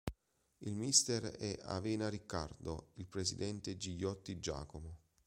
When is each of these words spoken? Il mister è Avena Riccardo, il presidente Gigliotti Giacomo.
Il 0.61 0.73
mister 0.73 1.21
è 1.37 1.59
Avena 1.61 2.09
Riccardo, 2.09 2.89
il 2.95 3.05
presidente 3.05 3.77
Gigliotti 3.77 4.39
Giacomo. 4.39 4.97